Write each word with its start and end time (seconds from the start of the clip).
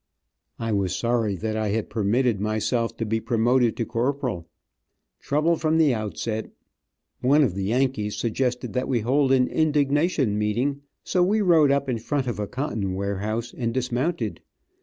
I 0.57 0.71
was 0.71 0.95
sorry 0.95 1.35
that 1.35 1.55
I 1.55 1.67
had 1.67 1.91
permitted 1.91 2.41
myself 2.41 2.97
to 2.97 3.05
be 3.05 3.19
promoted 3.19 3.77
to 3.77 3.85
Corporal. 3.85 4.47
Trouble 5.19 5.57
from 5.57 5.77
the 5.77 5.93
outset. 5.93 6.49
One 7.19 7.43
of 7.43 7.53
the 7.53 7.65
Yankees 7.65 8.17
suggested 8.17 8.73
that 8.73 8.87
we 8.87 9.01
hold 9.01 9.31
an 9.31 9.47
indignation 9.47 10.39
meeting, 10.39 10.81
so 11.03 11.21
we 11.21 11.41
rode 11.41 11.69
up 11.69 11.87
in 11.87 11.99
front 11.99 12.25
of 12.25 12.39
a 12.39 12.47
cotton 12.47 12.95
warehouse 12.95 13.53
and 13.55 13.75
dismounted. 13.75 14.41